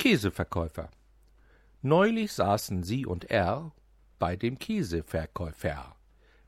[0.00, 0.90] Käseverkäufer.
[1.82, 3.70] Neulich saßen sie und er
[4.18, 5.94] bei dem Käseverkäufer.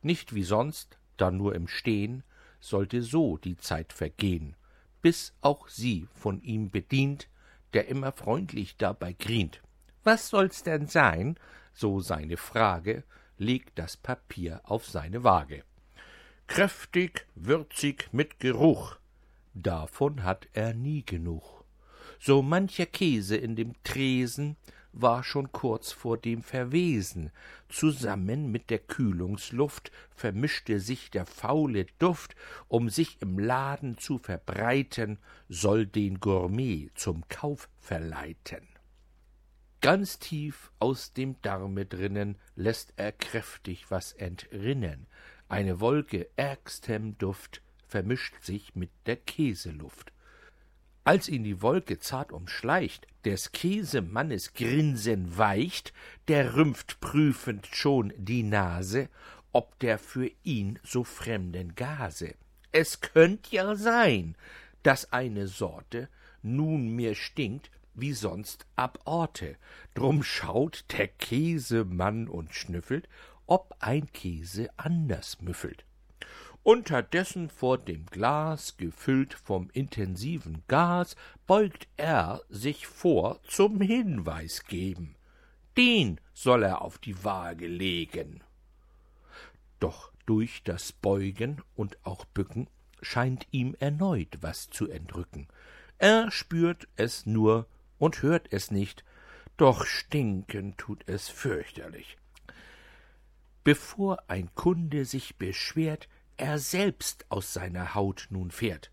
[0.00, 2.22] Nicht wie sonst, da nur im Stehn,
[2.60, 4.56] sollte so die Zeit vergehn,
[5.02, 7.28] bis auch sie von ihm bedient,
[7.74, 9.60] der immer freundlich dabei grient.
[10.02, 11.38] Was soll's denn sein?
[11.74, 13.04] So seine Frage,
[13.36, 15.62] legt das Papier auf seine Waage.
[16.46, 18.96] Kräftig, würzig, mit Geruch,
[19.52, 21.61] davon hat er nie genug.
[22.24, 24.54] So mancher Käse in dem Tresen
[24.92, 27.32] war schon kurz vor dem Verwesen.
[27.68, 32.36] Zusammen mit der Kühlungsluft vermischte sich der faule Duft,
[32.68, 38.68] um sich im Laden zu verbreiten, soll den Gourmet zum Kauf verleiten.
[39.80, 45.08] Ganz tief aus dem Darme drinnen lässt er kräftig was entrinnen.
[45.48, 50.12] Eine Wolke ärgstem Duft vermischt sich mit der Käseluft.
[51.04, 55.92] Als ihn die Wolke zart umschleicht, des Käsemannes Grinsen weicht,
[56.28, 59.08] der rümpft prüfend schon die Nase,
[59.50, 62.34] ob der für ihn so fremden Gase.
[62.70, 64.36] Es könnt ja sein,
[64.84, 66.08] dass eine Sorte
[66.42, 69.56] nunmehr stinkt, wie sonst ab Orte.
[69.94, 73.08] Drum schaut der Käsemann und schnüffelt,
[73.46, 75.84] ob ein Käse anders müffelt
[76.62, 85.16] unterdessen vor dem Glas, gefüllt vom intensiven Gas, beugt er sich vor zum Hinweis geben.
[85.76, 88.42] Den soll er auf die Waage legen.
[89.80, 92.68] Doch durch das Beugen und auch Bücken
[93.00, 95.48] scheint ihm erneut was zu entrücken.
[95.98, 97.66] Er spürt es nur
[97.98, 99.04] und hört es nicht,
[99.56, 102.16] doch stinken tut es fürchterlich.
[103.64, 106.08] Bevor ein Kunde sich beschwert,
[106.42, 108.90] er selbst aus seiner Haut nun fährt.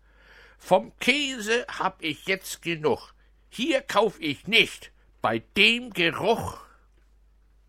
[0.56, 3.12] Vom Käse hab ich jetzt genug,
[3.48, 6.58] hier kauf ich nicht, bei dem Geruch.